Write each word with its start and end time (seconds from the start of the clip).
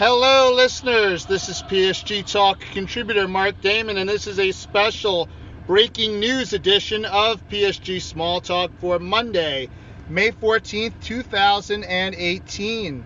Hello, 0.00 0.54
listeners. 0.54 1.26
This 1.26 1.50
is 1.50 1.62
PSG 1.64 2.24
Talk 2.24 2.58
contributor 2.72 3.28
Mark 3.28 3.60
Damon, 3.60 3.98
and 3.98 4.08
this 4.08 4.26
is 4.26 4.38
a 4.38 4.50
special 4.50 5.28
breaking 5.66 6.18
news 6.18 6.54
edition 6.54 7.04
of 7.04 7.46
PSG 7.50 8.00
Small 8.00 8.40
Talk 8.40 8.70
for 8.80 8.98
Monday, 8.98 9.68
May 10.08 10.30
14th, 10.30 10.94
2018. 11.02 13.04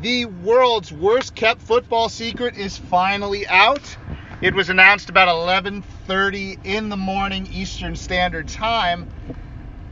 The 0.00 0.24
world's 0.24 0.90
worst 0.90 1.34
kept 1.34 1.60
football 1.60 2.08
secret 2.08 2.56
is 2.56 2.78
finally 2.78 3.46
out. 3.46 3.94
It 4.40 4.54
was 4.54 4.70
announced 4.70 5.10
about 5.10 5.28
11:30 5.28 6.56
in 6.64 6.88
the 6.88 6.96
morning 6.96 7.46
Eastern 7.52 7.96
Standard 7.96 8.48
Time. 8.48 9.10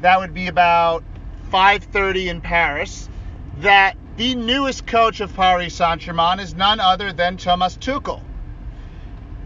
That 0.00 0.18
would 0.18 0.32
be 0.32 0.46
about 0.46 1.04
5:30 1.50 2.30
in 2.30 2.40
Paris. 2.40 3.10
That 3.58 3.98
the 4.16 4.34
newest 4.34 4.86
coach 4.86 5.20
of 5.20 5.34
Paris 5.34 5.74
Saint-Germain 5.74 6.38
is 6.38 6.54
none 6.54 6.80
other 6.80 7.12
than 7.12 7.38
Thomas 7.38 7.76
Tuchel. 7.78 8.22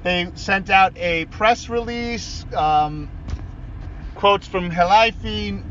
They 0.03 0.31
sent 0.35 0.71
out 0.71 0.97
a 0.97 1.27
press 1.27 1.69
release, 1.69 2.45
um, 2.53 3.09
quotes 4.17 4.49
from 4.49 4.71
Khelaifi, 4.71 5.63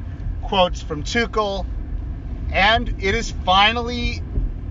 quotes 0.44 0.82
from 0.82 1.04
Tuchel, 1.04 1.66
and 2.52 2.96
it 3.00 3.16
is 3.16 3.32
finally 3.32 4.22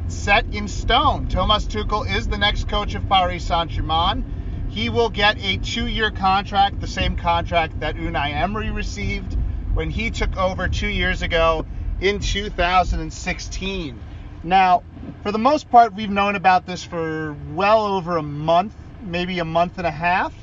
set 0.08 0.47
in 0.55 0.69
stone. 0.69 1.28
Thomas 1.28 1.67
Tuchel 1.67 2.11
is 2.11 2.27
the 2.27 2.39
next 2.39 2.67
coach 2.67 2.95
of 2.95 3.06
Paris 3.08 3.45
Saint-Germain. 3.45 4.25
He 4.70 4.89
will 4.89 5.11
get 5.11 5.36
a 5.45 5.58
two-year 5.58 6.11
contract, 6.11 6.80
the 6.80 6.86
same 6.86 7.17
contract 7.17 7.80
that 7.80 7.97
Unai 7.97 8.30
Emery 8.33 8.70
received 8.70 9.36
when 9.75 9.91
he 9.91 10.11
took 10.11 10.34
over 10.39 10.67
two 10.69 10.89
years 10.89 11.20
ago 11.20 11.67
in 12.00 12.20
2016. 12.20 14.00
Now, 14.45 14.83
for 15.23 15.33
the 15.33 15.39
most 15.39 15.70
part, 15.70 15.95
we've 15.95 16.11
known 16.11 16.37
about 16.37 16.67
this 16.67 16.84
for 16.84 17.34
well 17.55 17.87
over 17.87 18.19
a 18.19 18.23
month, 18.23 18.75
maybe 19.03 19.39
a 19.39 19.45
month 19.45 19.78
and 19.78 19.86
a 19.86 19.91
half. 19.91 20.34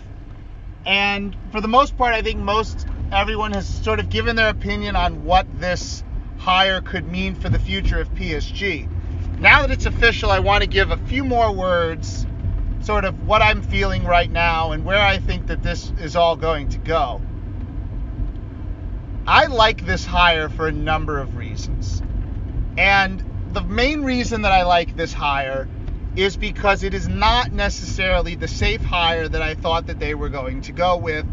And 0.87 1.35
for 1.51 1.61
the 1.61 1.67
most 1.67 1.95
part, 1.95 2.15
I 2.15 2.23
think 2.23 2.39
most 2.39 2.87
everyone 3.11 3.53
has 3.53 3.67
sort 3.67 3.99
of 3.99 4.09
given 4.09 4.35
their 4.35 4.49
opinion 4.49 4.95
on 4.95 5.23
what 5.23 5.45
this 5.59 6.03
hire 6.39 6.81
could 6.81 7.07
mean 7.07 7.35
for 7.35 7.49
the 7.49 7.59
future 7.59 7.99
of 7.99 8.11
PSG. 8.15 8.89
Now 9.39 9.61
that 9.61 9.71
it's 9.71 9.85
official, 9.85 10.31
I 10.31 10.39
want 10.39 10.63
to 10.63 10.67
give 10.67 10.89
a 10.89 10.97
few 10.97 11.23
more 11.23 11.51
words 11.51 12.25
sort 12.81 13.05
of 13.05 13.27
what 13.27 13.43
I'm 13.43 13.61
feeling 13.61 14.03
right 14.03 14.31
now 14.31 14.71
and 14.71 14.83
where 14.83 14.99
I 14.99 15.19
think 15.19 15.47
that 15.47 15.61
this 15.61 15.93
is 15.99 16.15
all 16.15 16.35
going 16.35 16.69
to 16.69 16.79
go. 16.79 17.21
I 19.27 19.45
like 19.45 19.85
this 19.85 20.03
hire 20.03 20.49
for 20.49 20.67
a 20.67 20.71
number 20.71 21.19
of 21.19 21.37
reasons. 21.37 22.01
And 22.75 23.23
the 23.53 23.61
main 23.61 24.03
reason 24.03 24.43
that 24.43 24.51
I 24.51 24.63
like 24.63 24.95
this 24.95 25.11
hire 25.11 25.67
is 26.15 26.37
because 26.37 26.83
it 26.83 26.93
is 26.93 27.07
not 27.07 27.51
necessarily 27.51 28.35
the 28.35 28.47
safe 28.47 28.83
hire 28.83 29.27
that 29.27 29.41
I 29.41 29.55
thought 29.55 29.87
that 29.87 29.99
they 29.99 30.15
were 30.15 30.29
going 30.29 30.61
to 30.61 30.71
go 30.71 30.97
with 30.97 31.25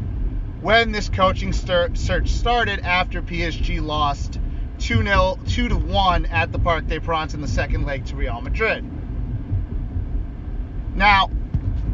when 0.61 0.91
this 0.91 1.09
coaching 1.09 1.53
search 1.53 2.29
started 2.29 2.81
after 2.81 3.23
PSG 3.23 3.81
lost 3.81 4.41
2 4.81 5.03
0, 5.05 5.39
2 5.47 5.69
to 5.69 5.77
1 5.77 6.27
at 6.27 6.51
the 6.51 6.59
Parc 6.59 6.89
des 6.89 7.01
Princes 7.01 7.35
in 7.35 7.41
the 7.41 7.49
second 7.49 7.85
leg 7.85 8.05
to 8.07 8.17
Real 8.17 8.41
Madrid. 8.41 8.85
Now, 10.97 11.31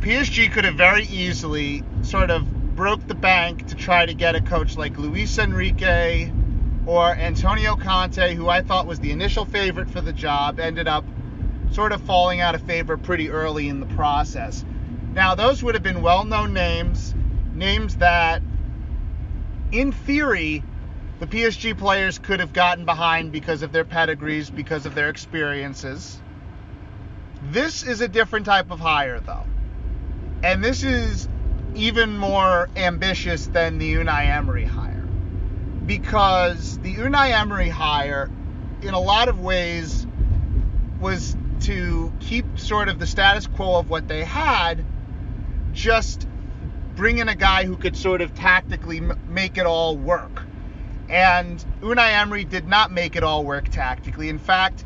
PSG 0.01 0.51
could 0.53 0.65
have 0.65 0.77
very 0.77 1.05
easily 1.05 1.83
sort 2.03 2.31
of 2.31 2.75
broke 2.75 3.07
the 3.07 3.15
bank 3.15 3.67
to 3.69 3.75
try 3.75 4.07
to 4.07 4.15
get 4.15 4.35
a 4.35 4.41
coach 4.41 4.77
like 4.77 4.97
Luis 4.97 5.39
Enrique 5.39 6.31
or 6.87 7.15
Antonio 7.15 7.77
Conte, 7.77 8.35
who 8.35 8.49
I 8.49 8.63
thought 8.63 8.87
was 8.87 9.01
the 9.01 9.11
initial 9.11 9.45
favorite 9.45 9.91
for 9.91 10.01
the 10.01 10.13
job, 10.13 10.61
ended 10.61 10.89
up 10.89 11.05
sort 11.73 11.93
of 11.93 12.03
falling 12.03 12.41
out 12.41 12.55
of 12.55 12.63
favor 12.63 12.97
pretty 12.97 13.31
early 13.31 13.69
in 13.69 13.81
the 13.81 13.87
process. 13.87 14.65
Now, 15.13 15.35
those 15.35 15.63
would 15.63 15.75
have 15.75 15.83
been 15.83 16.03
well 16.03 16.25
known 16.25 16.53
names, 16.53 17.15
names 17.55 17.97
that, 17.97 18.43
in 19.73 19.93
theory, 19.93 20.63
the 21.21 21.27
PSG 21.27 21.79
players 21.79 22.19
could 22.19 22.41
have 22.41 22.53
gotten 22.53 22.85
behind 22.85 23.33
because 23.33 23.63
of 23.63 23.73
their 23.73 23.85
pedigrees, 23.85 24.51
because 24.51 24.87
of 24.87 24.95
their 24.95 25.09
experiences. 25.09 26.21
This 27.51 27.83
is 27.83 28.01
a 28.01 28.09
different 28.09 28.47
type 28.47 28.71
of 28.71 28.81
hire, 28.81 29.21
though. 29.21 29.45
And 30.43 30.63
this 30.63 30.83
is 30.83 31.29
even 31.75 32.19
more 32.19 32.69
ambitious 32.77 33.47
than 33.47 33.79
the 33.79 33.95
Unai 33.95 34.27
Emery 34.27 34.65
hire. 34.65 35.07
Because 35.87 36.74
the 36.85 36.95
Unai 36.95 37.33
Emery 37.33 37.69
hire, 37.69 38.31
in 38.83 38.95
a 38.95 39.01
lot 39.01 39.29
of 39.29 39.41
ways, 39.41 40.07
was 41.01 41.37
to 41.63 42.13
keep 42.21 42.59
sort 42.59 42.89
of 42.89 43.01
the 43.01 43.07
status 43.07 43.49
quo 43.49 43.77
of 43.77 43.91
what 43.91 44.07
they 44.07 44.23
had, 44.23 44.85
just 45.73 46.29
bring 46.95 47.19
in 47.19 47.29
a 47.29 47.35
guy 47.35 47.65
who 47.65 47.77
could 47.77 47.97
sort 47.97 48.21
of 48.21 48.35
tactically 48.35 49.01
make 49.29 49.59
it 49.59 49.67
all 49.67 49.97
work. 49.97 50.45
And 51.09 51.65
Unai 51.81 52.13
Emery 52.13 52.45
did 52.45 52.69
not 52.69 52.93
make 52.93 53.17
it 53.17 53.25
all 53.25 53.45
work 53.45 53.69
tactically. 53.71 54.29
In 54.29 54.39
fact, 54.39 54.85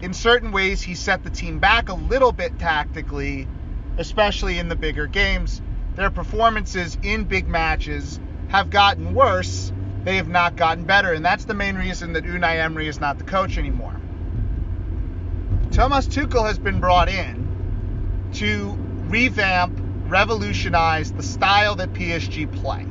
in 0.00 0.14
certain 0.14 0.52
ways, 0.52 0.80
he 0.80 0.94
set 0.94 1.22
the 1.22 1.30
team 1.30 1.58
back 1.58 1.90
a 1.90 1.94
little 1.94 2.32
bit 2.32 2.58
tactically 2.58 3.46
especially 3.98 4.58
in 4.58 4.68
the 4.68 4.76
bigger 4.76 5.06
games. 5.06 5.60
Their 5.94 6.10
performances 6.10 6.96
in 7.02 7.24
big 7.24 7.48
matches 7.48 8.18
have 8.48 8.70
gotten 8.70 9.14
worse. 9.14 9.72
They 10.04 10.16
have 10.16 10.28
not 10.28 10.56
gotten 10.56 10.84
better, 10.84 11.12
and 11.12 11.24
that's 11.24 11.44
the 11.44 11.54
main 11.54 11.76
reason 11.76 12.14
that 12.14 12.24
Unai 12.24 12.56
Emery 12.56 12.88
is 12.88 13.00
not 13.00 13.18
the 13.18 13.24
coach 13.24 13.56
anymore. 13.56 13.94
Thomas 15.70 16.06
Tuchel 16.06 16.46
has 16.46 16.58
been 16.58 16.80
brought 16.80 17.08
in 17.08 18.30
to 18.34 18.76
revamp, 19.06 19.78
revolutionize 20.08 21.12
the 21.12 21.22
style 21.22 21.76
that 21.76 21.92
PSG 21.92 22.52
play. 22.60 22.86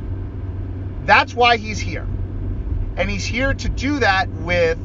That's 1.05 1.33
why 1.33 1.57
he's 1.57 1.79
here. 1.79 2.07
And 2.95 3.09
he's 3.09 3.25
here 3.25 3.53
to 3.53 3.69
do 3.69 3.99
that 3.99 4.29
with 4.29 4.77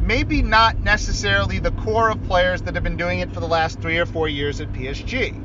maybe 0.00 0.42
not 0.42 0.78
necessarily 0.80 1.60
the 1.60 1.70
core 1.70 2.10
of 2.10 2.22
players 2.24 2.62
that 2.62 2.74
have 2.74 2.84
been 2.84 2.96
doing 2.96 3.20
it 3.20 3.32
for 3.32 3.40
the 3.40 3.48
last 3.48 3.80
three 3.80 3.98
or 3.98 4.06
four 4.06 4.28
years 4.28 4.60
at 4.60 4.72
PSG. 4.72 5.40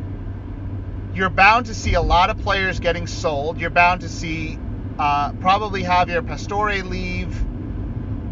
You're 1.15 1.29
bound 1.29 1.67
to 1.67 1.73
see 1.73 1.93
a 1.93 2.01
lot 2.01 2.29
of 2.29 2.39
players 2.39 2.79
getting 2.79 3.07
sold. 3.07 3.59
You're 3.59 3.69
bound 3.69 4.01
to 4.01 4.09
see 4.09 4.59
uh, 4.99 5.33
probably 5.33 5.83
Javier 5.83 6.25
Pastore 6.25 6.83
leave, 6.83 7.39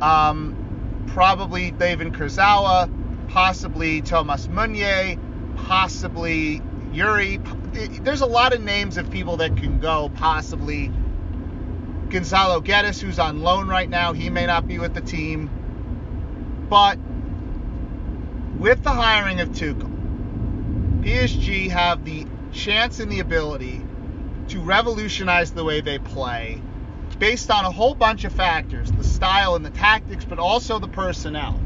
um, 0.01 1.03
probably 1.07 1.71
David 1.71 2.13
Kurzawa, 2.13 2.89
possibly 3.29 4.01
Thomas 4.01 4.47
Meunier, 4.47 5.17
possibly 5.55 6.61
Yuri. 6.91 7.39
There's 8.01 8.21
a 8.21 8.25
lot 8.25 8.53
of 8.53 8.61
names 8.61 8.97
of 8.97 9.09
people 9.11 9.37
that 9.37 9.57
can 9.57 9.79
go, 9.79 10.09
possibly 10.15 10.91
Gonzalo 12.09 12.61
Guedes, 12.61 12.99
who's 12.99 13.19
on 13.19 13.41
loan 13.41 13.67
right 13.67 13.89
now. 13.89 14.13
He 14.13 14.29
may 14.29 14.45
not 14.45 14.67
be 14.67 14.79
with 14.79 14.93
the 14.93 15.01
team. 15.01 15.49
But 16.69 16.97
with 18.57 18.83
the 18.83 18.91
hiring 18.91 19.39
of 19.39 19.49
Tuchel, 19.49 19.91
PSG 21.01 21.69
have 21.69 22.05
the 22.05 22.25
chance 22.51 22.99
and 22.99 23.11
the 23.11 23.19
ability 23.19 23.85
to 24.49 24.59
revolutionize 24.61 25.51
the 25.51 25.63
way 25.63 25.81
they 25.81 25.99
play 25.99 26.61
based 27.19 27.49
on 27.49 27.65
a 27.65 27.71
whole 27.71 27.95
bunch 27.95 28.25
of 28.25 28.33
factors 28.33 28.91
the 28.91 29.03
style 29.03 29.55
and 29.55 29.65
the 29.65 29.69
tactics, 29.69 30.25
but 30.25 30.39
also 30.39 30.79
the 30.79 30.87
personnel. 30.87 31.59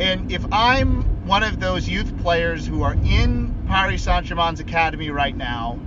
And 0.00 0.30
if 0.32 0.44
I'm 0.52 1.26
one 1.26 1.42
of 1.42 1.60
those 1.60 1.88
youth 1.88 2.16
players 2.18 2.66
who 2.66 2.82
are 2.82 2.94
in 2.94 3.64
Paris 3.66 4.04
Saint 4.04 4.26
Germain's 4.26 4.60
academy 4.60 5.10
right 5.10 5.36
now, 5.36 5.78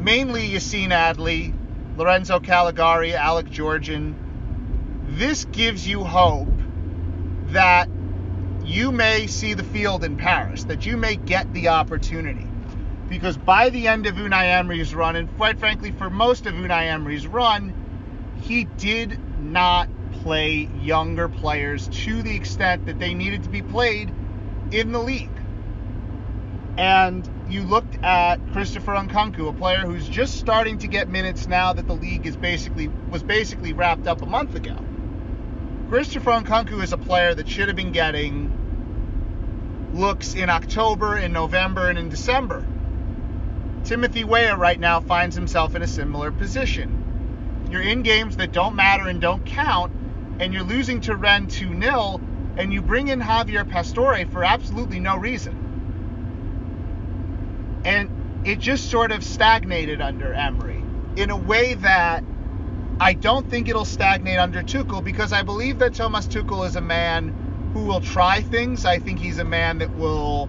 mainly 0.00 0.48
Yacine 0.48 0.90
Adli, 0.90 1.54
Lorenzo 1.96 2.40
Callegari, 2.40 3.14
Alec 3.14 3.50
Georgen, 3.50 4.16
this 5.10 5.44
gives 5.46 5.86
you 5.86 6.04
hope 6.04 6.48
that 7.48 7.88
you 8.64 8.90
may 8.90 9.26
see 9.26 9.54
the 9.54 9.62
field 9.62 10.02
in 10.02 10.16
Paris, 10.16 10.64
that 10.64 10.84
you 10.84 10.96
may 10.96 11.16
get 11.16 11.52
the 11.52 11.68
opportunity. 11.68 12.45
Because 13.08 13.36
by 13.36 13.70
the 13.70 13.88
end 13.88 14.06
of 14.06 14.16
Unai 14.16 14.58
Emery's 14.58 14.94
run, 14.94 15.16
and 15.16 15.34
quite 15.36 15.58
frankly, 15.58 15.92
for 15.92 16.10
most 16.10 16.46
of 16.46 16.54
Unai 16.54 16.88
Emery's 16.88 17.26
run, 17.26 17.72
he 18.42 18.64
did 18.64 19.18
not 19.40 19.88
play 20.22 20.68
younger 20.80 21.28
players 21.28 21.88
to 21.88 22.22
the 22.22 22.34
extent 22.34 22.86
that 22.86 22.98
they 22.98 23.14
needed 23.14 23.44
to 23.44 23.48
be 23.48 23.62
played 23.62 24.12
in 24.72 24.92
the 24.92 24.98
league. 24.98 25.30
And 26.76 27.28
you 27.48 27.62
looked 27.62 27.96
at 28.02 28.36
Christopher 28.52 28.92
Nkunku, 28.92 29.48
a 29.48 29.52
player 29.52 29.78
who's 29.78 30.08
just 30.08 30.38
starting 30.38 30.78
to 30.78 30.88
get 30.88 31.08
minutes 31.08 31.46
now 31.46 31.72
that 31.72 31.86
the 31.86 31.94
league 31.94 32.26
is 32.26 32.36
basically 32.36 32.88
was 33.10 33.22
basically 33.22 33.72
wrapped 33.72 34.06
up 34.06 34.20
a 34.20 34.26
month 34.26 34.54
ago. 34.54 34.76
Christopher 35.88 36.32
Nkunku 36.32 36.82
is 36.82 36.92
a 36.92 36.98
player 36.98 37.34
that 37.34 37.48
should 37.48 37.68
have 37.68 37.76
been 37.76 37.92
getting 37.92 38.52
looks 39.94 40.34
in 40.34 40.50
October, 40.50 41.16
in 41.16 41.32
November, 41.32 41.88
and 41.88 41.98
in 41.98 42.08
December. 42.08 42.66
Timothy 43.86 44.24
Weah 44.24 44.56
right 44.56 44.80
now 44.80 44.98
finds 44.98 45.36
himself 45.36 45.76
in 45.76 45.82
a 45.82 45.86
similar 45.86 46.32
position. 46.32 47.68
You're 47.70 47.82
in 47.82 48.02
games 48.02 48.36
that 48.38 48.50
don't 48.50 48.74
matter 48.74 49.06
and 49.06 49.20
don't 49.20 49.46
count, 49.46 49.92
and 50.40 50.52
you're 50.52 50.64
losing 50.64 51.00
to 51.02 51.14
Rennes 51.14 51.56
2 51.56 51.80
0, 51.80 52.20
and 52.56 52.72
you 52.72 52.82
bring 52.82 53.06
in 53.06 53.20
Javier 53.20 53.68
Pastore 53.68 54.26
for 54.26 54.42
absolutely 54.42 54.98
no 54.98 55.16
reason. 55.16 55.54
And 57.84 58.42
it 58.44 58.58
just 58.58 58.90
sort 58.90 59.12
of 59.12 59.22
stagnated 59.22 60.00
under 60.00 60.34
Emery 60.34 60.82
in 61.14 61.30
a 61.30 61.36
way 61.36 61.74
that 61.74 62.24
I 62.98 63.12
don't 63.12 63.48
think 63.48 63.68
it'll 63.68 63.84
stagnate 63.84 64.40
under 64.40 64.64
Tuchel 64.64 65.04
because 65.04 65.32
I 65.32 65.44
believe 65.44 65.78
that 65.78 65.94
Thomas 65.94 66.26
Tuchel 66.26 66.66
is 66.66 66.74
a 66.74 66.80
man 66.80 67.70
who 67.72 67.84
will 67.84 68.00
try 68.00 68.40
things. 68.40 68.84
I 68.84 68.98
think 68.98 69.20
he's 69.20 69.38
a 69.38 69.44
man 69.44 69.78
that 69.78 69.96
will 69.96 70.48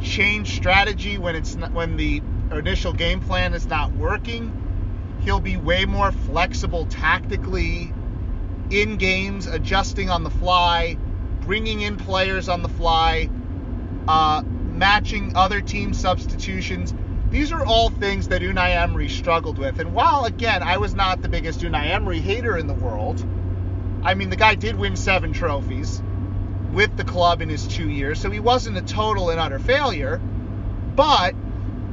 change 0.00 0.56
strategy 0.56 1.18
when 1.18 1.36
it's 1.36 1.56
not, 1.56 1.72
when 1.72 1.98
the 1.98 2.22
initial 2.52 2.92
game 2.92 3.20
plan 3.20 3.54
is 3.54 3.66
not 3.66 3.92
working. 3.92 4.52
He'll 5.20 5.40
be 5.40 5.56
way 5.56 5.84
more 5.84 6.12
flexible 6.12 6.86
tactically 6.86 7.92
in 8.70 8.96
games, 8.96 9.46
adjusting 9.46 10.10
on 10.10 10.24
the 10.24 10.30
fly, 10.30 10.96
bringing 11.40 11.80
in 11.80 11.96
players 11.96 12.48
on 12.48 12.62
the 12.62 12.68
fly, 12.68 13.28
uh, 14.08 14.42
matching 14.44 15.32
other 15.36 15.60
team 15.60 15.94
substitutions. 15.94 16.94
These 17.30 17.52
are 17.52 17.64
all 17.64 17.90
things 17.90 18.28
that 18.28 18.42
Unai 18.42 18.76
Emery 18.76 19.08
struggled 19.08 19.58
with. 19.58 19.80
And 19.80 19.92
while, 19.92 20.24
again, 20.24 20.62
I 20.62 20.78
was 20.78 20.94
not 20.94 21.22
the 21.22 21.28
biggest 21.28 21.60
Unai 21.60 21.90
Emery 21.90 22.20
hater 22.20 22.56
in 22.56 22.66
the 22.66 22.74
world, 22.74 23.24
I 24.02 24.14
mean, 24.14 24.30
the 24.30 24.36
guy 24.36 24.54
did 24.54 24.76
win 24.76 24.96
seven 24.96 25.32
trophies 25.32 26.02
with 26.72 26.96
the 26.96 27.04
club 27.04 27.40
in 27.40 27.48
his 27.48 27.66
two 27.66 27.88
years, 27.88 28.20
so 28.20 28.30
he 28.30 28.40
wasn't 28.40 28.76
a 28.76 28.82
total 28.82 29.30
and 29.30 29.40
utter 29.40 29.58
failure. 29.58 30.20
But 30.94 31.34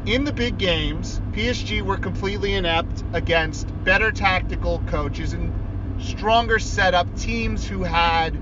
in 0.06 0.24
the 0.24 0.34
big 0.34 0.58
games, 0.58 1.22
PSG 1.32 1.82
were 1.82 1.98
completely 1.98 2.54
inept 2.54 3.04
against 3.14 3.68
better 3.84 4.12
tactical 4.12 4.80
coaches 4.88 5.34
and 5.34 5.54
stronger 6.02 6.58
setup 6.58 7.16
teams 7.18 7.68
who 7.68 7.84
had 7.84 8.36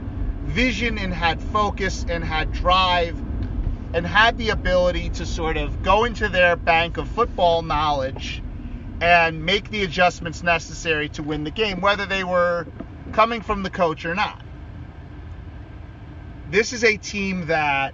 vision 0.45 0.97
and 0.97 1.13
had 1.13 1.41
focus 1.41 2.05
and 2.07 2.23
had 2.23 2.51
drive 2.53 3.21
and 3.93 4.05
had 4.05 4.37
the 4.37 4.49
ability 4.49 5.09
to 5.09 5.25
sort 5.25 5.57
of 5.57 5.83
go 5.83 6.05
into 6.05 6.29
their 6.29 6.55
bank 6.55 6.97
of 6.97 7.07
football 7.09 7.61
knowledge 7.61 8.41
and 9.01 9.43
make 9.43 9.69
the 9.69 9.83
adjustments 9.83 10.43
necessary 10.43 11.09
to 11.09 11.23
win 11.23 11.43
the 11.43 11.51
game, 11.51 11.81
whether 11.81 12.05
they 12.05 12.23
were 12.23 12.67
coming 13.11 13.41
from 13.41 13.63
the 13.63 13.69
coach 13.69 14.05
or 14.05 14.15
not. 14.15 14.41
This 16.49 16.73
is 16.73 16.83
a 16.83 16.97
team 16.97 17.47
that 17.47 17.93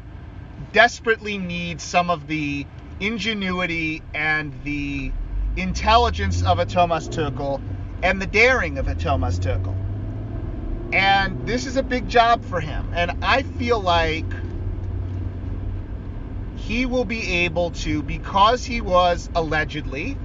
desperately 0.72 1.38
needs 1.38 1.84
some 1.84 2.10
of 2.10 2.28
the 2.28 2.66
ingenuity 3.00 4.02
and 4.14 4.54
the 4.64 5.12
intelligence 5.58 6.44
of 6.44 6.60
a 6.60 6.66
Thomas 6.66 7.08
Tuchel 7.08 7.62
and 8.04 8.22
the 8.22 8.28
daring 8.28 8.78
of 8.78 8.88
a 8.88 8.96
Thomas 8.96 9.40
Tuchel. 9.40 9.76
And 10.94 11.46
this 11.48 11.66
is 11.66 11.78
a 11.78 11.84
big 11.84 12.08
job 12.08 12.46
for 12.46 12.60
him. 12.60 12.92
And 12.94 13.12
I 13.22 13.44
feel 13.44 13.80
like 13.80 14.26
he 16.56 16.86
will 16.86 17.06
be 17.06 17.44
able 17.44 17.72
to, 17.72 18.02
because 18.02 18.64
he 18.64 18.82
was 18.82 19.30
allegedly, 19.36 20.18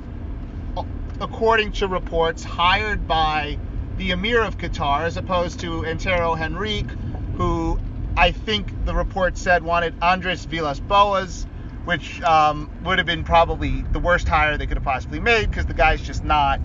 according 1.21 1.73
to 1.73 1.89
reports, 1.89 2.45
hired 2.45 3.07
by 3.07 3.59
the 3.97 4.13
Emir 4.13 4.43
of 4.43 4.57
Qatar 4.57 5.03
as 5.03 5.17
opposed 5.17 5.61
to 5.61 5.85
Antero 5.85 6.35
Henrique, 6.35 6.91
who 7.37 7.79
I 8.17 8.33
think 8.33 8.73
the 8.85 8.95
report 8.95 9.37
said 9.37 9.63
wanted 9.63 9.95
Andres 10.03 10.45
Villas 10.45 10.81
Boas 10.81 11.47
which 11.85 12.21
um, 12.23 12.71
would 12.85 12.99
have 12.99 13.07
been 13.07 13.25
probably 13.25 13.83
the 13.93 13.99
worst 13.99 14.29
hire 14.29 14.57
they 14.57 14.67
could 14.67 14.77
have 14.77 14.85
possibly 14.85 15.21
made 15.21 15.51
because 15.51 15.67
the 15.67 15.75
guy's 15.75 16.01
just 16.01 16.25
not 16.25 16.61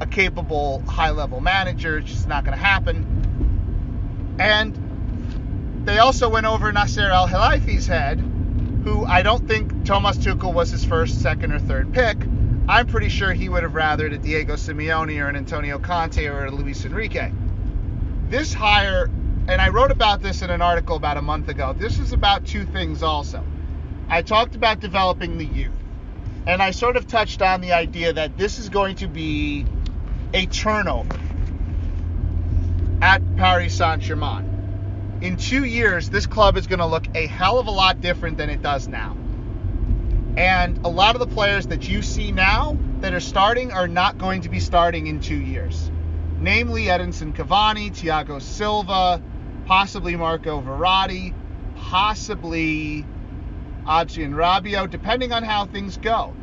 a 0.00 0.06
capable 0.06 0.80
high 0.82 1.10
level 1.10 1.40
manager. 1.40 1.98
It's 1.98 2.10
just 2.10 2.28
not 2.28 2.44
going 2.44 2.56
to 2.56 2.64
happen. 2.64 4.36
And 4.38 5.84
they 5.84 5.98
also 5.98 6.28
went 6.28 6.46
over 6.46 6.72
Nasser 6.72 7.10
Al 7.10 7.28
Khelaifi's 7.28 7.86
head, 7.86 8.18
who 8.84 9.04
I 9.04 9.22
don't 9.22 9.46
think 9.46 9.84
Thomas 9.84 10.16
Tuchel 10.16 10.52
was 10.52 10.70
his 10.70 10.84
first, 10.84 11.20
second, 11.20 11.52
or 11.52 11.58
third 11.58 11.92
pick. 11.92 12.16
I'm 12.66 12.86
pretty 12.86 13.10
sure 13.10 13.32
he 13.32 13.48
would 13.48 13.62
have 13.62 13.72
rathered 13.72 14.14
a 14.14 14.18
Diego 14.18 14.54
Simeone 14.54 15.22
or 15.22 15.28
an 15.28 15.36
Antonio 15.36 15.78
Conte 15.78 16.24
or 16.26 16.46
a 16.46 16.50
Luis 16.50 16.84
Enrique. 16.84 17.30
This 18.30 18.54
hire, 18.54 19.10
and 19.48 19.60
I 19.60 19.68
wrote 19.68 19.90
about 19.90 20.22
this 20.22 20.40
in 20.40 20.48
an 20.48 20.62
article 20.62 20.96
about 20.96 21.18
a 21.18 21.22
month 21.22 21.50
ago, 21.50 21.74
this 21.74 21.98
is 21.98 22.12
about 22.12 22.46
two 22.46 22.64
things 22.64 23.02
also. 23.02 23.44
I 24.08 24.22
talked 24.22 24.54
about 24.54 24.80
developing 24.80 25.38
the 25.38 25.46
youth. 25.46 25.72
And 26.46 26.62
I 26.62 26.72
sort 26.72 26.96
of 26.96 27.06
touched 27.06 27.40
on 27.40 27.62
the 27.62 27.72
idea 27.72 28.12
that 28.12 28.36
this 28.36 28.58
is 28.58 28.68
going 28.68 28.96
to 28.96 29.08
be 29.08 29.64
a 30.34 30.46
turnover 30.46 31.18
at 33.00 33.36
Paris 33.36 33.74
Saint 33.76 34.02
Germain. 34.02 35.18
In 35.22 35.36
two 35.36 35.64
years, 35.64 36.10
this 36.10 36.26
club 36.26 36.58
is 36.58 36.66
going 36.66 36.80
to 36.80 36.86
look 36.86 37.06
a 37.14 37.26
hell 37.26 37.58
of 37.58 37.66
a 37.66 37.70
lot 37.70 38.02
different 38.02 38.36
than 38.36 38.50
it 38.50 38.60
does 38.60 38.88
now. 38.88 39.16
And 40.36 40.84
a 40.84 40.88
lot 40.88 41.14
of 41.14 41.20
the 41.20 41.34
players 41.34 41.68
that 41.68 41.88
you 41.88 42.02
see 42.02 42.30
now 42.30 42.76
that 43.00 43.14
are 43.14 43.20
starting 43.20 43.72
are 43.72 43.88
not 43.88 44.18
going 44.18 44.42
to 44.42 44.48
be 44.48 44.60
starting 44.60 45.06
in 45.06 45.20
two 45.20 45.36
years. 45.36 45.90
Namely, 46.40 46.86
Edinson 46.86 47.34
Cavani, 47.34 47.90
Thiago 47.90 48.42
Silva, 48.42 49.22
possibly 49.64 50.16
Marco 50.16 50.60
Verratti, 50.60 51.32
possibly 51.76 53.06
Adrien 53.88 54.32
Rabiot, 54.32 54.90
depending 54.90 55.32
on 55.32 55.42
how 55.42 55.66
things 55.66 55.96
go. 55.98 56.34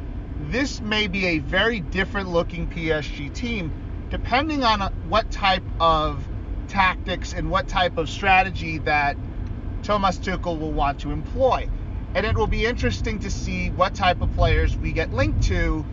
This 0.49 0.81
may 0.81 1.07
be 1.07 1.25
a 1.27 1.39
very 1.39 1.79
different 1.79 2.29
looking 2.29 2.67
PSG 2.67 3.33
team, 3.33 3.71
depending 4.09 4.63
on 4.63 4.81
uh, 4.81 4.89
what 5.07 5.31
type 5.31 5.63
of 5.79 6.27
tactics 6.67 7.33
and 7.33 7.49
what 7.49 7.67
type 7.67 7.97
of 7.97 8.09
strategy 8.09 8.77
that 8.79 9.17
Thomas 9.83 10.17
Tuchel 10.17 10.59
will 10.59 10.71
want 10.71 10.99
to 11.01 11.11
employ. 11.11 11.69
And 12.13 12.25
it 12.25 12.35
will 12.35 12.47
be 12.47 12.65
interesting 12.65 13.19
to 13.19 13.29
see 13.29 13.69
what 13.69 13.95
type 13.95 14.21
of 14.21 14.33
players 14.33 14.75
we 14.77 14.91
get 14.91 15.13
linked 15.13 15.43
to 15.43 15.85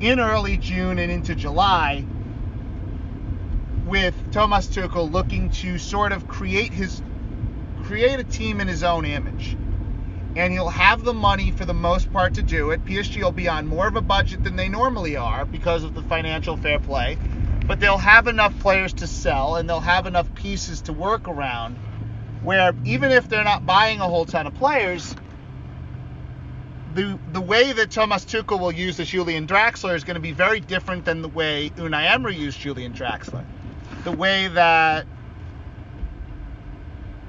in 0.00 0.20
early 0.20 0.56
June 0.56 0.98
and 0.98 1.10
into 1.10 1.34
July 1.34 2.04
with 3.86 4.14
Thomas 4.32 4.66
Tuchel 4.68 5.10
looking 5.10 5.50
to 5.50 5.78
sort 5.78 6.12
of 6.12 6.28
create 6.28 6.72
his 6.72 7.02
create 7.84 8.20
a 8.20 8.24
team 8.24 8.60
in 8.60 8.68
his 8.68 8.82
own 8.84 9.04
image 9.04 9.56
and 10.34 10.54
you'll 10.54 10.70
have 10.70 11.04
the 11.04 11.12
money 11.12 11.50
for 11.50 11.64
the 11.64 11.74
most 11.74 12.12
part 12.12 12.34
to 12.34 12.42
do 12.42 12.70
it. 12.70 12.84
PSG 12.84 13.22
will 13.22 13.32
be 13.32 13.48
on 13.48 13.66
more 13.66 13.86
of 13.86 13.96
a 13.96 14.00
budget 14.00 14.42
than 14.42 14.56
they 14.56 14.68
normally 14.68 15.16
are 15.16 15.44
because 15.44 15.84
of 15.84 15.94
the 15.94 16.02
financial 16.02 16.56
fair 16.56 16.78
play, 16.78 17.18
but 17.66 17.80
they'll 17.80 17.98
have 17.98 18.26
enough 18.26 18.58
players 18.60 18.94
to 18.94 19.06
sell 19.06 19.56
and 19.56 19.68
they'll 19.68 19.80
have 19.80 20.06
enough 20.06 20.34
pieces 20.34 20.82
to 20.82 20.92
work 20.92 21.28
around 21.28 21.76
where 22.42 22.72
even 22.84 23.10
if 23.10 23.28
they're 23.28 23.44
not 23.44 23.64
buying 23.66 24.00
a 24.00 24.04
whole 24.04 24.24
ton 24.24 24.46
of 24.46 24.54
players, 24.54 25.14
the 26.94 27.18
the 27.32 27.40
way 27.40 27.72
that 27.72 27.90
Thomas 27.90 28.24
Tuchel 28.24 28.60
will 28.60 28.72
use 28.72 28.96
the 28.96 29.04
Julian 29.04 29.46
Draxler 29.46 29.94
is 29.94 30.04
going 30.04 30.16
to 30.16 30.20
be 30.20 30.32
very 30.32 30.60
different 30.60 31.04
than 31.04 31.22
the 31.22 31.28
way 31.28 31.70
Unai 31.76 32.10
Emery 32.10 32.36
used 32.36 32.58
Julian 32.58 32.92
Draxler. 32.92 33.44
The 34.04 34.12
way 34.12 34.48
that 34.48 35.06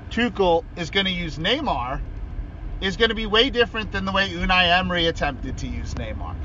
Tuchel 0.10 0.64
is 0.76 0.90
going 0.90 1.06
to 1.06 1.12
use 1.12 1.38
Neymar 1.38 2.02
is 2.84 2.98
going 2.98 3.10
to 3.10 3.16
be 3.16 3.26
way 3.26 3.50
different 3.50 3.94
than 3.94 4.04
the 4.04 4.12
way 4.12 4.30
Unai 4.30 4.78
Emery 4.78 5.08
attempted 5.08 5.58
to 5.60 5.68
use 5.68 5.94
Neymar. 5.94 6.36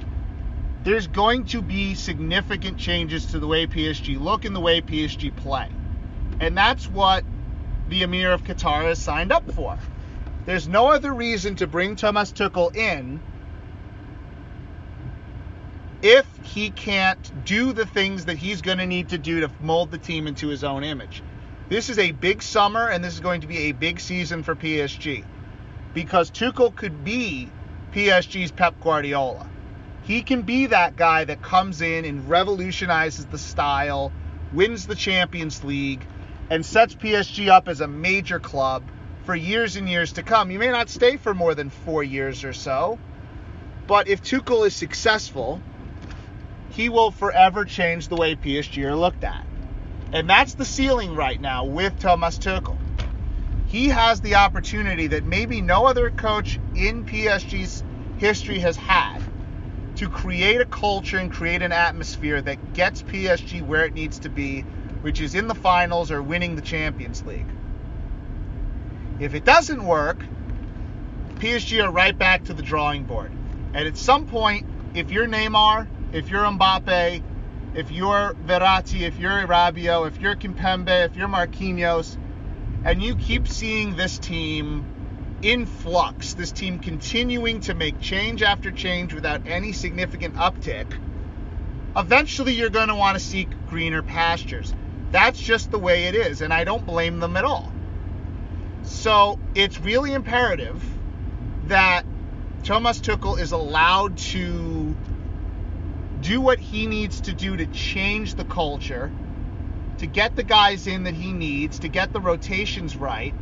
There's 0.85 1.09
going 1.09 1.47
to 1.47 1.61
be 1.61 1.97
significant 1.97 2.79
changes 2.79 3.27
to 3.27 3.41
the 3.41 3.47
way 3.49 3.67
PSG 3.67 4.21
look 4.21 4.45
and 4.45 4.55
the 4.55 4.61
way 4.61 4.81
PSG 4.81 5.35
play. 5.35 5.69
And 6.39 6.57
that's 6.57 6.89
what 6.89 7.25
the 7.89 8.05
Emir 8.05 8.33
of 8.33 8.45
Qatar 8.45 8.85
has 8.85 9.01
signed 9.01 9.33
up 9.33 9.51
for. 9.51 9.77
There's 10.47 10.69
no 10.69 10.93
other 10.93 11.13
reason 11.13 11.57
to 11.57 11.67
bring 11.67 11.97
Thomas 11.97 12.31
Tuchel 12.31 12.75
in 12.77 13.21
if 16.03 16.25
he 16.45 16.71
can't 16.71 17.45
do 17.45 17.73
the 17.73 17.85
things 17.85 18.27
that 18.27 18.39
he's 18.39 18.63
going 18.63 18.79
to 18.79 18.87
need 18.87 19.09
to 19.09 19.19
do 19.19 19.41
to 19.41 19.51
mold 19.61 19.91
the 19.91 19.99
team 19.99 20.29
into 20.29 20.47
his 20.47 20.63
own 20.63 20.85
image. 20.85 21.21
This 21.69 21.91
is 21.91 21.99
a 21.99 22.13
big 22.13 22.43
summer 22.43 22.89
and 22.89 23.03
this 23.03 23.15
is 23.15 23.21
going 23.21 23.41
to 23.41 23.49
be 23.49 23.59
a 23.59 23.73
big 23.73 23.99
season 23.99 24.45
for 24.45 24.55
PSG 24.55 25.25
because 25.99 26.31
Tuchel 26.31 26.77
could 26.77 27.03
be 27.03 27.51
PSG's 27.93 28.53
Pep 28.53 28.77
Guardiola. 28.81 29.51
He 30.05 30.23
can 30.23 30.43
be 30.43 30.67
that 30.67 30.95
guy 30.95 31.25
that 31.25 31.43
comes 31.43 31.81
in 31.81 32.05
and 32.05 32.29
revolutionizes 32.31 33.27
the 33.27 33.37
style, 33.37 34.13
wins 34.53 34.87
the 34.87 34.95
Champions 34.95 35.65
League, 35.65 36.07
and 36.51 36.65
sets 36.65 36.95
PSG 36.95 37.49
up 37.49 37.67
as 37.67 37.81
a 37.81 37.89
major 37.89 38.39
club 38.39 38.85
for 39.25 39.35
years 39.35 39.75
and 39.75 39.89
years 39.89 40.13
to 40.13 40.23
come. 40.23 40.53
You 40.53 40.61
may 40.61 40.71
not 40.71 40.89
stay 40.89 41.17
for 41.17 41.35
more 41.35 41.57
than 41.57 41.69
four 41.69 42.05
years 42.05 42.45
or 42.45 42.53
so, 42.53 43.01
but 43.89 44.07
if 44.07 44.23
Tuchel 44.23 44.69
is 44.69 44.77
successful, 44.77 45.61
he 46.71 46.89
will 46.89 47.11
forever 47.11 47.65
change 47.65 48.07
the 48.07 48.15
way 48.15 48.37
PSG 48.37 48.85
are 48.85 48.95
looked 48.95 49.25
at. 49.25 49.45
And 50.13 50.31
that's 50.31 50.55
the 50.55 50.65
ceiling 50.65 51.17
right 51.17 51.41
now 51.41 51.65
with 51.65 51.99
Thomas 51.99 52.39
Tuchel 52.39 52.78
he 53.69 53.89
has 53.89 54.23
the 54.23 54.37
opportunity 54.37 55.09
that 55.09 55.25
maybe 55.25 55.61
no 55.61 55.87
other 55.87 56.11
coach 56.11 56.59
in 56.75 57.05
PSG's 57.05 57.85
history 58.17 58.59
has 58.61 58.77
had 58.77 59.23
to 59.97 60.09
create 60.09 60.63
a 60.63 60.65
culture 60.65 61.19
and 61.19 61.31
create 61.31 61.61
an 61.61 61.71
atmosphere 61.71 62.41
that 62.41 62.73
gets 62.73 63.03
PSG 63.03 63.61
where 63.61 63.85
it 63.85 63.93
needs 63.93 64.21
to 64.21 64.31
be, 64.31 64.63
which 65.03 65.21
is 65.21 65.35
in 65.35 65.49
the 65.49 65.55
finals 65.55 66.11
or 66.11 66.23
winning 66.23 66.57
the 66.57 66.63
Champions 66.63 67.23
League. 67.25 67.49
If 69.21 69.35
it 69.35 69.45
doesn't 69.45 69.85
work, 69.85 70.25
PSG 71.35 71.85
are 71.85 71.93
right 71.93 72.17
back 72.17 72.45
to 72.45 72.55
the 72.55 72.63
drawing 72.63 73.05
board. 73.05 73.33
And 73.75 73.87
at 73.87 73.99
some 73.99 74.27
point, 74.27 74.67
if 74.95 75.13
you're 75.13 75.27
Neymar, 75.27 75.87
if 76.13 76.31
you're 76.31 76.45
Mbappe, 76.45 77.23
if 77.75 77.91
you're 77.91 78.35
Verratti, 78.47 79.03
if 79.03 79.19
you're 79.19 79.47
Rabiot, 79.47 80.09
if 80.09 80.23
you're 80.23 80.37
Kimpembe, 80.37 81.05
if 81.05 81.17
you're 81.17 81.29
Marquinhos, 81.29 82.17
and 82.89 83.03
you 83.03 83.15
keep 83.17 83.47
seeing 83.47 83.97
this 83.97 84.19
team 84.19 84.83
in 85.43 85.67
flux, 85.67 86.33
this 86.33 86.53
team 86.53 86.79
continuing 86.79 87.61
to 87.61 87.75
make 87.75 88.01
change 88.01 88.41
after 88.43 88.71
change 88.71 89.13
without 89.13 89.47
any 89.47 89.73
significant 89.73 90.35
uptick, 90.37 90.99
eventually 91.95 92.55
you're 92.55 92.71
going 92.71 92.89
to 92.89 92.95
want 92.95 93.15
to 93.15 93.23
seek 93.23 93.47
greener 93.69 94.03
pastures. 94.03 94.73
That's 95.11 95.39
just 95.39 95.71
the 95.71 95.79
way 95.79 96.05
it 96.05 96.15
is, 96.15 96.41
and 96.41 96.51
I 96.51 96.65
don't 96.65 96.87
blame 96.87 97.21
them 97.21 97.37
at 97.37 97.45
all. 97.45 97.71
So 98.85 99.39
it's 99.55 99.79
really 99.79 100.15
imperative 100.15 100.83
that 101.67 102.07
Thomas 102.65 103.01
Tuchel 103.03 103.39
is 103.39 103.53
allowed 103.53 104.17
to 104.17 104.97
do 106.23 106.41
what 106.41 106.59
he 106.59 106.87
needs 106.87 107.21
to 107.21 107.35
do 107.35 107.55
to 107.55 107.67
change 107.67 108.35
the 108.35 108.45
culture, 108.45 109.13
to 109.99 110.07
get 110.07 110.37
the 110.37 110.43
guys 110.43 110.87
in 110.87 111.05
that 111.05 111.15
he 111.15 111.33
needs, 111.33 111.81
to 111.81 111.89
get 111.89 112.13
the 112.13 112.21
rotations 112.21 112.97
right. 112.97 113.35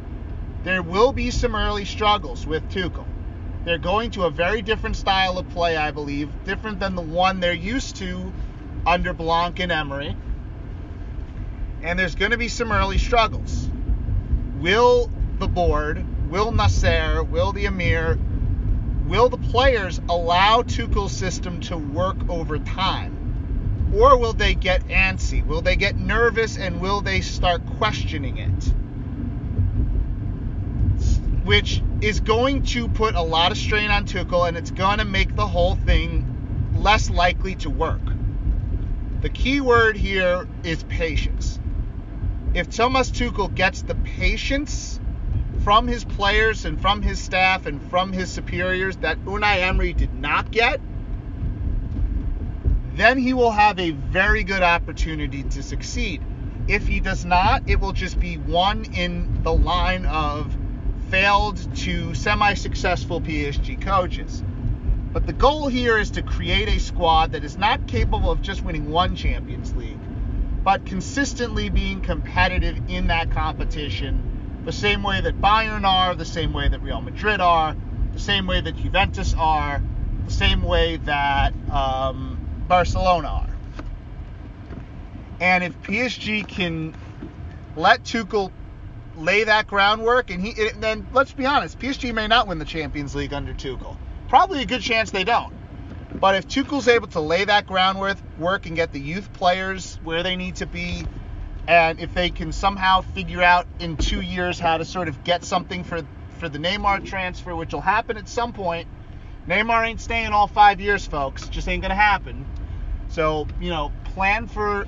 There 0.65 0.83
will 0.83 1.13
be 1.13 1.31
some 1.31 1.55
early 1.55 1.85
struggles 1.85 2.47
with 2.47 2.69
Tuchel. 2.71 3.07
They're 3.65 3.79
going 3.79 4.13
to 4.13 4.25
a 4.25 4.31
very 4.31 4.63
different 4.63 4.97
style 4.97 5.39
of 5.39 5.49
play, 5.51 5.77
I 5.77 5.91
believe, 5.91 6.31
different 6.45 6.81
than 6.81 6.95
the 6.95 7.03
one 7.03 7.41
they're 7.41 7.53
used 7.53 7.97
to 7.97 8.33
under 8.87 9.13
Blanc 9.13 9.59
and 9.59 9.73
Emery. 9.73 10.17
And 11.83 11.99
there's 11.99 12.15
going 12.15 12.31
to 12.31 12.39
be 12.39 12.49
some 12.49 12.73
early 12.73 12.99
struggles. 12.99 13.69
Will 14.59 15.11
the 15.39 15.49
board, 15.49 16.05
will 16.31 16.53
Nasser, 16.53 17.23
will 17.23 17.53
the 17.53 17.67
Emir, 17.67 18.19
will 19.07 19.29
the 19.29 19.37
players 19.37 20.01
allow 20.09 20.63
Tuchel's 20.63 21.13
system 21.13 21.61
to 21.63 21.77
work 21.77 22.17
over 22.29 22.59
time? 22.59 23.26
Or 23.95 24.19
will 24.19 24.33
they 24.33 24.55
get 24.55 24.89
antsy? 24.89 25.45
Will 25.47 25.63
they 25.63 25.77
get 25.77 25.97
nervous 25.97 26.57
and 26.57 26.81
will 26.81 27.01
they 27.01 27.21
start 27.21 27.65
questioning 27.79 28.39
it? 28.39 28.65
Which 31.45 31.83
is 32.01 32.21
going 32.21 32.65
to 32.65 32.89
put 32.89 33.15
a 33.15 33.23
lot 33.23 33.53
of 33.53 33.59
strain 33.59 33.91
on 33.91 34.05
Tuchel 34.05 34.49
and 34.49 34.57
it's 34.57 34.71
going 34.73 34.99
to 34.99 35.05
make 35.05 35.35
the 35.37 35.47
whole 35.47 35.77
thing 35.77 36.73
less 36.77 37.09
likely 37.09 37.55
to 37.57 37.71
work. 37.71 38.01
The 39.23 39.31
key 39.31 39.61
word 39.61 39.97
here 39.97 40.47
is 40.63 40.83
patience. 40.85 41.59
If 42.55 42.71
Thomas 42.71 43.11
Tuchel 43.11 43.55
gets 43.55 43.83
the 43.83 43.95
patience 43.95 45.01
from 45.63 45.87
his 45.87 46.05
players 46.05 46.65
and 46.65 46.81
from 46.81 47.03
his 47.03 47.19
staff 47.21 47.67
and 47.67 47.83
from 47.91 48.13
his 48.13 48.31
superiors 48.31 48.97
that 48.99 49.19
Unai 49.25 49.61
Emery 49.63 49.93
did 49.93 50.15
not 50.15 50.51
get, 50.51 50.81
then 52.97 53.19
he 53.19 53.35
will 53.35 53.51
have 53.51 53.79
a 53.79 53.91
very 53.91 54.43
good 54.43 54.63
opportunity 54.63 55.43
to 55.43 55.63
succeed. 55.63 56.23
If 56.69 56.87
he 56.87 57.01
does 57.01 57.25
not, 57.25 57.63
it 57.69 57.81
will 57.81 57.93
just 57.93 58.19
be 58.19 58.37
one 58.37 58.85
in 58.87 59.43
the 59.43 59.53
line 59.53 60.07
of 60.07 60.57
failed 61.11 61.59
to 61.77 62.15
semi 62.15 62.55
successful 62.55 63.21
PSG 63.21 63.81
coaches. 63.81 64.43
But 65.13 65.27
the 65.27 65.33
goal 65.33 65.69
here 65.69 65.99
is 65.99 66.11
to 66.13 66.23
create 66.23 66.69
a 66.69 66.81
squad 66.81 67.33
that 67.33 67.45
is 67.45 67.57
not 67.57 67.87
capable 67.87 68.31
of 68.31 68.43
just 68.43 68.65
winning 68.65 68.91
one 68.91 69.15
Champions 69.15 69.75
League, 69.75 70.01
but 70.65 70.85
consistently 70.85 71.71
being 71.71 72.01
competitive 72.01 72.77
in 72.89 73.07
that 73.07 73.31
competition 73.31 74.37
the 74.67 74.73
same 74.73 75.05
way 75.05 75.21
that 75.21 75.41
Bayern 75.41 75.85
are, 75.85 76.17
the 76.17 76.25
same 76.25 76.53
way 76.53 76.69
that 76.69 76.83
Real 76.83 77.01
Madrid 77.01 77.41
are, 77.41 77.77
the 78.13 78.19
same 78.19 78.49
way 78.49 78.61
that 78.61 78.77
Juventus 78.77 79.33
are, 79.39 79.81
the 80.25 80.33
same 80.33 80.63
way 80.63 80.97
that 80.97 81.55
um, 81.71 82.36
Barcelona 82.69 83.29
are. 83.29 83.57
And 85.41 85.65
if 85.65 85.81
PSG 85.83 86.47
can 86.49 86.95
let 87.77 88.05
Tuchel 88.05 88.51
lay 89.17 89.45
that 89.45 89.67
groundwork, 89.67 90.31
and 90.31 90.41
he 90.41 90.51
it, 90.51 90.81
then 90.81 91.07
let's 91.13 91.33
be 91.33 91.47
honest, 91.47 91.79
PSG 91.79 92.15
may 92.15 92.27
not 92.27 92.47
win 92.49 92.59
the 92.59 92.65
Champions 92.65 93.15
League 93.15 93.33
under 93.33 93.53
Tuchel. 93.53 93.97
Probably 94.29 94.63
a 94.63 94.67
good 94.67 94.83
chance 94.83 95.11
they 95.11 95.25
don't. 95.25 95.53
But 96.21 96.35
if 96.37 96.49
Tuchel's 96.49 96.89
able 96.89 97.09
to 97.09 97.21
lay 97.21 97.45
that 97.45 97.67
groundwork 97.67 98.17
work 98.39 98.67
and 98.67 98.75
get 98.75 98.93
the 98.93 99.01
youth 99.01 99.33
players 99.35 99.99
where 100.03 100.23
they 100.23 100.37
need 100.37 100.57
to 100.57 100.67
be, 100.67 101.07
and 101.69 102.01
if 102.01 102.15
they 102.15 102.31
can 102.31 102.53
somehow 102.53 103.03
figure 103.03 103.43
out 103.43 103.67
in 103.79 103.97
two 103.97 104.21
years 104.21 104.59
how 104.59 104.79
to 104.79 104.85
sort 104.85 105.09
of 105.09 105.25
get 105.25 105.45
something 105.45 105.85
for 105.85 106.03
for 106.39 106.49
the 106.49 106.59
Neymar 106.59 107.05
transfer, 107.05 107.55
which 107.55 107.73
will 107.73 107.81
happen 107.81 108.17
at 108.17 108.29
some 108.29 108.53
point. 108.53 108.89
Neymar 109.49 109.87
ain't 109.87 110.01
staying 110.01 110.33
all 110.33 110.49
five 110.49 110.81
years, 110.81 111.07
folks. 111.07 111.49
just 111.49 111.69
ain't 111.69 111.83
gonna 111.83 111.95
happen. 111.95 112.47
So 113.09 113.47
you 113.61 113.71
know, 113.71 113.93
plan 114.05 114.49
for 114.49 114.87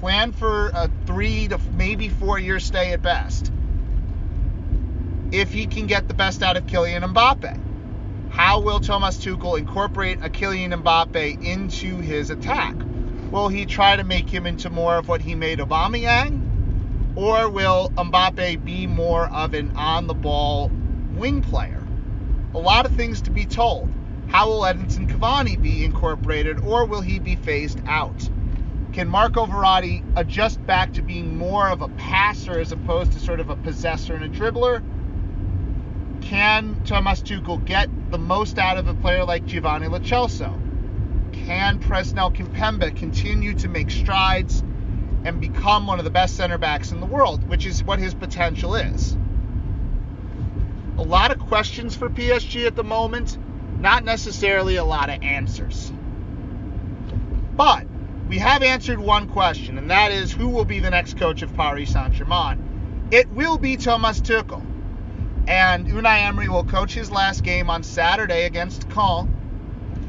plan 0.00 0.32
for 0.32 0.68
a 0.68 0.90
three 1.06 1.48
to 1.48 1.58
maybe 1.72 2.08
four 2.08 2.38
year 2.38 2.60
stay 2.60 2.92
at 2.92 3.02
best. 3.02 3.50
If 5.32 5.52
he 5.52 5.66
can 5.66 5.86
get 5.86 6.08
the 6.08 6.14
best 6.14 6.42
out 6.42 6.56
of 6.56 6.66
Kylian 6.66 7.02
Mbappe, 7.12 7.58
how 8.30 8.60
will 8.60 8.80
Thomas 8.80 9.16
Tuchel 9.18 9.58
incorporate 9.58 10.18
a 10.22 10.28
Kylian 10.28 10.82
Mbappe 10.82 11.42
into 11.42 11.96
his 11.96 12.30
attack? 12.30 12.76
Will 13.30 13.48
he 13.48 13.66
try 13.66 13.96
to 13.96 14.04
make 14.04 14.28
him 14.28 14.46
into 14.46 14.70
more 14.70 14.96
of 14.96 15.08
what 15.08 15.20
he 15.20 15.34
made 15.34 15.58
Aubameyang? 15.58 17.16
Or 17.16 17.48
will 17.50 17.90
Mbappe 17.96 18.64
be 18.64 18.86
more 18.86 19.26
of 19.26 19.54
an 19.54 19.72
on-the-ball 19.76 20.70
wing 21.16 21.42
player? 21.42 21.87
A 22.54 22.58
lot 22.58 22.86
of 22.86 22.92
things 22.92 23.22
to 23.22 23.30
be 23.30 23.44
told. 23.44 23.90
How 24.28 24.48
will 24.48 24.62
Edinson 24.62 25.08
Cavani 25.08 25.60
be 25.60 25.84
incorporated, 25.84 26.60
or 26.60 26.86
will 26.86 27.00
he 27.00 27.18
be 27.18 27.36
phased 27.36 27.80
out? 27.86 28.28
Can 28.92 29.08
Marco 29.08 29.46
Verratti 29.46 30.02
adjust 30.16 30.64
back 30.66 30.92
to 30.94 31.02
being 31.02 31.36
more 31.36 31.68
of 31.68 31.82
a 31.82 31.88
passer 31.88 32.58
as 32.58 32.72
opposed 32.72 33.12
to 33.12 33.20
sort 33.20 33.40
of 33.40 33.50
a 33.50 33.56
possessor 33.56 34.14
and 34.14 34.24
a 34.24 34.28
dribbler? 34.28 34.82
Can 36.22 36.82
Thomas 36.84 37.22
Tuchel 37.22 37.64
get 37.64 37.88
the 38.10 38.18
most 38.18 38.58
out 38.58 38.78
of 38.78 38.88
a 38.88 38.94
player 38.94 39.24
like 39.24 39.44
Giovani 39.44 39.88
Lo 39.88 39.98
can 41.48 41.78
Presnel 41.78 42.34
Kimpembe 42.34 42.94
continue 42.96 43.54
to 43.54 43.68
make 43.68 43.90
strides 43.90 44.62
and 45.24 45.40
become 45.40 45.86
one 45.86 45.98
of 45.98 46.04
the 46.04 46.10
best 46.10 46.36
center 46.36 46.58
backs 46.58 46.92
in 46.92 47.00
the 47.00 47.06
world, 47.06 47.48
which 47.48 47.64
is 47.64 47.82
what 47.84 47.98
his 47.98 48.14
potential 48.14 48.74
is. 48.74 49.16
A 50.98 51.02
lot 51.02 51.30
of 51.30 51.38
questions 51.38 51.96
for 51.96 52.10
PSG 52.10 52.66
at 52.66 52.76
the 52.76 52.84
moment, 52.84 53.38
not 53.80 54.04
necessarily 54.04 54.76
a 54.76 54.84
lot 54.84 55.08
of 55.08 55.22
answers. 55.22 55.92
But 57.56 57.86
we 58.28 58.38
have 58.38 58.62
answered 58.62 58.98
one 58.98 59.28
question, 59.28 59.78
and 59.78 59.90
that 59.90 60.12
is 60.12 60.32
who 60.32 60.48
will 60.48 60.64
be 60.64 60.80
the 60.80 60.90
next 60.90 61.16
coach 61.16 61.42
of 61.42 61.54
Paris 61.54 61.92
Saint 61.92 62.12
Germain? 62.12 63.08
It 63.10 63.30
will 63.30 63.58
be 63.58 63.76
Thomas 63.76 64.20
Tuchel. 64.20 64.62
And 65.46 65.86
Unai 65.86 66.26
Emery 66.26 66.48
will 66.48 66.64
coach 66.64 66.92
his 66.92 67.10
last 67.10 67.42
game 67.42 67.70
on 67.70 67.82
Saturday 67.82 68.44
against 68.44 68.90
Caen 68.90 69.34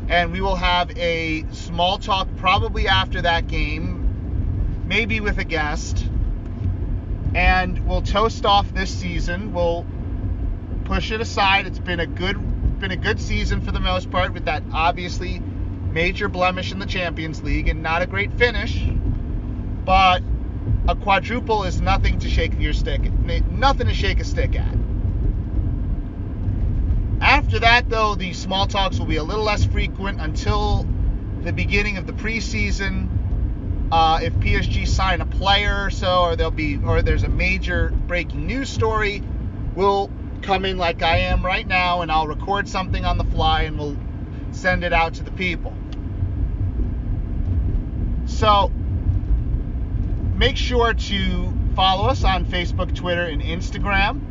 and 0.09 0.31
we 0.31 0.41
will 0.41 0.55
have 0.55 0.89
a 0.97 1.45
small 1.51 1.99
talk 1.99 2.27
probably 2.37 2.87
after 2.87 3.21
that 3.21 3.47
game, 3.47 4.83
maybe 4.87 5.19
with 5.19 5.37
a 5.37 5.43
guest, 5.43 6.03
and 7.35 7.87
we'll 7.87 8.01
toast 8.01 8.43
off 8.43 8.73
this 8.73 8.89
season. 8.89 9.53
We'll 9.53 9.85
push 10.89 11.11
it 11.11 11.21
aside. 11.21 11.67
It's 11.67 11.77
been 11.77 11.99
a 11.99 12.07
good 12.07 12.79
been 12.79 12.91
a 12.91 12.97
good 12.97 13.19
season 13.19 13.61
for 13.61 13.71
the 13.71 13.79
most 13.79 14.09
part, 14.09 14.33
with 14.33 14.45
that 14.45 14.63
obviously 14.73 15.39
major 15.39 16.27
blemish 16.27 16.71
in 16.71 16.79
the 16.79 16.85
Champions 16.85 17.43
League 17.43 17.67
and 17.67 17.83
not 17.83 18.01
a 18.01 18.07
great 18.07 18.33
finish, 18.33 18.83
but 19.85 20.23
a 20.87 20.95
quadruple 20.95 21.63
is 21.65 21.79
nothing 21.79 22.17
to 22.19 22.29
shake 22.29 22.59
your 22.59 22.73
stick, 22.73 23.01
nothing 23.51 23.85
to 23.87 23.93
shake 23.93 24.19
a 24.19 24.23
stick 24.23 24.55
at. 24.55 24.75
After 27.21 27.59
that, 27.59 27.89
though, 27.89 28.15
the 28.15 28.33
small 28.33 28.65
talks 28.65 28.97
will 28.97 29.05
be 29.05 29.17
a 29.17 29.23
little 29.23 29.43
less 29.43 29.65
frequent 29.65 30.19
until 30.19 30.87
the 31.43 31.51
beginning 31.51 31.97
of 31.97 32.07
the 32.07 32.13
preseason. 32.13 33.09
Uh, 33.91 34.19
if 34.23 34.33
PSG 34.35 34.87
sign 34.87 35.21
a 35.21 35.25
player 35.25 35.85
or 35.85 35.89
so, 35.91 36.21
or 36.21 36.35
there'll 36.35 36.51
be, 36.51 36.77
or 36.77 37.01
there's 37.03 37.23
a 37.23 37.29
major 37.29 37.89
breaking 38.07 38.47
news 38.47 38.69
story, 38.69 39.21
we'll 39.75 40.09
come 40.41 40.65
in 40.65 40.77
like 40.77 41.01
I 41.01 41.17
am 41.17 41.45
right 41.45 41.67
now, 41.67 42.01
and 42.01 42.11
I'll 42.11 42.27
record 42.27 42.67
something 42.67 43.05
on 43.05 43.17
the 43.17 43.23
fly, 43.23 43.63
and 43.63 43.77
we'll 43.77 43.97
send 44.51 44.83
it 44.83 44.93
out 44.93 45.15
to 45.15 45.23
the 45.23 45.31
people. 45.31 45.73
So 48.25 48.71
make 50.35 50.55
sure 50.57 50.93
to 50.93 51.53
follow 51.75 52.07
us 52.07 52.23
on 52.23 52.45
Facebook, 52.45 52.95
Twitter, 52.95 53.23
and 53.23 53.41
Instagram. 53.41 54.21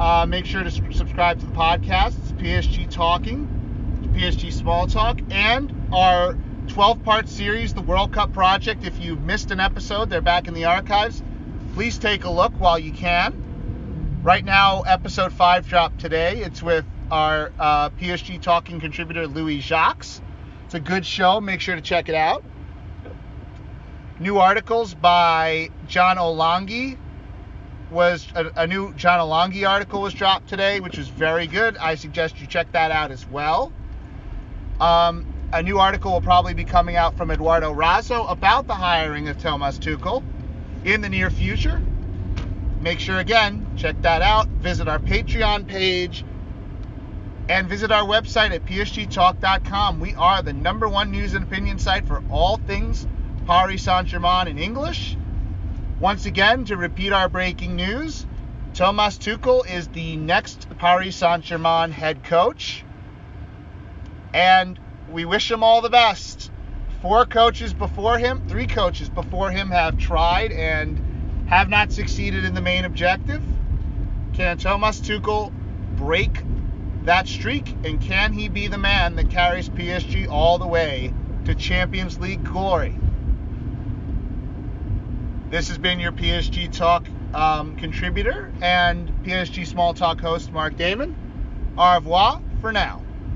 Uh, 0.00 0.26
make 0.26 0.46
sure 0.46 0.62
to 0.62 0.70
subscribe 0.70 1.38
to 1.40 1.46
the 1.46 1.52
podcast. 1.52 2.18
It's 2.18 2.32
PSG 2.32 2.90
Talking, 2.90 3.46
PSG 4.14 4.52
Small 4.52 4.86
Talk, 4.86 5.20
and 5.30 5.72
our 5.92 6.36
12 6.68 7.04
part 7.04 7.28
series, 7.28 7.74
The 7.74 7.82
World 7.82 8.12
Cup 8.12 8.32
Project. 8.32 8.84
If 8.84 9.00
you 9.00 9.16
missed 9.16 9.50
an 9.50 9.60
episode, 9.60 10.10
they're 10.10 10.20
back 10.20 10.48
in 10.48 10.54
the 10.54 10.64
archives. 10.64 11.22
Please 11.74 11.98
take 11.98 12.24
a 12.24 12.30
look 12.30 12.52
while 12.58 12.78
you 12.78 12.92
can. 12.92 13.41
Right 14.22 14.44
now, 14.44 14.82
episode 14.82 15.32
five 15.32 15.66
dropped 15.66 15.98
today. 15.98 16.42
It's 16.42 16.62
with 16.62 16.84
our 17.10 17.50
uh, 17.58 17.90
PSG 17.90 18.40
talking 18.40 18.78
contributor 18.78 19.26
Louis 19.26 19.58
Jacques. 19.58 20.06
It's 20.64 20.74
a 20.74 20.78
good 20.78 21.04
show. 21.04 21.40
Make 21.40 21.60
sure 21.60 21.74
to 21.74 21.80
check 21.80 22.08
it 22.08 22.14
out. 22.14 22.44
New 24.20 24.38
articles 24.38 24.94
by 24.94 25.70
John 25.88 26.18
Olangi 26.18 26.96
was 27.90 28.28
a, 28.36 28.52
a, 28.54 28.66
new 28.68 28.94
John 28.94 29.18
Olangi 29.18 29.68
article 29.68 30.00
was 30.00 30.14
dropped 30.14 30.48
today, 30.48 30.78
which 30.78 30.96
was 30.96 31.08
very 31.08 31.48
good. 31.48 31.76
I 31.76 31.96
suggest 31.96 32.40
you 32.40 32.46
check 32.46 32.70
that 32.70 32.92
out 32.92 33.10
as 33.10 33.26
well. 33.26 33.72
Um, 34.80 35.26
a 35.52 35.64
new 35.64 35.80
article 35.80 36.12
will 36.12 36.20
probably 36.20 36.54
be 36.54 36.64
coming 36.64 36.94
out 36.94 37.16
from 37.16 37.32
Eduardo 37.32 37.74
Razo 37.74 38.30
about 38.30 38.68
the 38.68 38.74
hiring 38.74 39.26
of 39.26 39.38
Thomas 39.38 39.80
Tuchel 39.80 40.22
in 40.84 41.00
the 41.00 41.08
near 41.08 41.28
future. 41.28 41.82
Make 42.80 43.00
sure 43.00 43.18
again, 43.18 43.61
check 43.76 44.00
that 44.02 44.22
out. 44.22 44.48
Visit 44.48 44.88
our 44.88 44.98
Patreon 44.98 45.66
page 45.66 46.24
and 47.48 47.68
visit 47.68 47.90
our 47.90 48.04
website 48.04 48.52
at 48.52 48.64
psgtalk.com. 48.64 50.00
We 50.00 50.14
are 50.14 50.42
the 50.42 50.52
number 50.52 50.88
one 50.88 51.10
news 51.10 51.34
and 51.34 51.44
opinion 51.44 51.78
site 51.78 52.06
for 52.06 52.22
all 52.30 52.56
things 52.56 53.06
Paris 53.46 53.82
Saint-Germain 53.82 54.48
in 54.48 54.58
English. 54.58 55.16
Once 56.00 56.26
again, 56.26 56.64
to 56.64 56.76
repeat 56.76 57.12
our 57.12 57.28
breaking 57.28 57.76
news, 57.76 58.26
Thomas 58.74 59.18
Tuchel 59.18 59.66
is 59.68 59.88
the 59.88 60.16
next 60.16 60.68
Paris 60.78 61.16
Saint-Germain 61.16 61.90
head 61.90 62.24
coach. 62.24 62.84
And 64.32 64.78
we 65.10 65.24
wish 65.24 65.50
him 65.50 65.62
all 65.62 65.82
the 65.82 65.90
best. 65.90 66.50
Four 67.02 67.26
coaches 67.26 67.74
before 67.74 68.18
him, 68.18 68.48
three 68.48 68.66
coaches 68.66 69.08
before 69.08 69.50
him 69.50 69.68
have 69.70 69.98
tried 69.98 70.52
and 70.52 71.46
have 71.48 71.68
not 71.68 71.92
succeeded 71.92 72.44
in 72.44 72.54
the 72.54 72.60
main 72.60 72.84
objective. 72.84 73.42
Can 74.32 74.56
Thomas 74.56 74.98
Tuchel 74.98 75.52
break 75.96 76.42
that 77.04 77.28
streak? 77.28 77.76
And 77.84 78.00
can 78.00 78.32
he 78.32 78.48
be 78.48 78.66
the 78.66 78.78
man 78.78 79.16
that 79.16 79.28
carries 79.28 79.68
PSG 79.68 80.26
all 80.30 80.58
the 80.58 80.66
way 80.66 81.12
to 81.44 81.54
Champions 81.54 82.18
League 82.18 82.42
glory? 82.42 82.96
This 85.50 85.68
has 85.68 85.76
been 85.76 86.00
your 86.00 86.12
PSG 86.12 86.72
Talk 86.72 87.06
um, 87.34 87.76
contributor 87.76 88.50
and 88.62 89.12
PSG 89.22 89.66
Small 89.66 89.92
Talk 89.92 90.18
host, 90.18 90.50
Mark 90.50 90.76
Damon. 90.76 91.14
Au 91.76 91.96
revoir 91.96 92.40
for 92.62 92.72
now. 92.72 93.01